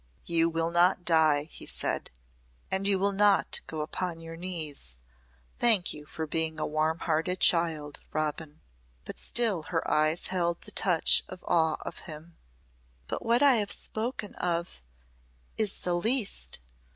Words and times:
"You 0.25 0.49
will 0.49 0.71
not 0.71 1.05
die," 1.05 1.43
he 1.51 1.67
said. 1.67 2.09
"And 2.71 2.87
you 2.87 2.97
will 2.97 3.11
not 3.11 3.61
go 3.67 3.81
upon 3.81 4.19
your 4.19 4.35
knees. 4.35 4.97
Thank 5.59 5.93
you 5.93 6.07
for 6.07 6.25
being 6.25 6.59
a 6.59 6.65
warm 6.65 6.97
hearted 6.97 7.39
child, 7.39 7.99
Robin." 8.11 8.61
But 9.05 9.19
still 9.19 9.61
her 9.69 9.87
eyes 9.87 10.29
held 10.29 10.61
the 10.61 10.71
touch 10.71 11.23
of 11.29 11.43
awe 11.43 11.77
of 11.81 11.99
him. 12.09 12.35
"But 13.07 13.23
what 13.23 13.43
I 13.43 13.57
have 13.57 13.71
spoken 13.71 14.33
of 14.37 14.81
is 15.55 15.83
the 15.83 15.93
least." 15.93 16.57